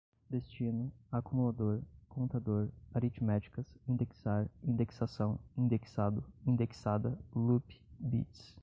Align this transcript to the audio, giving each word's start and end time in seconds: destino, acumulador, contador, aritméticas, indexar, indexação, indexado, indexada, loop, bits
destino, 0.31 0.91
acumulador, 1.11 1.79
contador, 2.09 2.69
aritméticas, 2.91 3.67
indexar, 3.87 4.49
indexação, 4.63 5.37
indexado, 5.55 6.23
indexada, 6.43 7.15
loop, 7.35 7.79
bits 7.99 8.57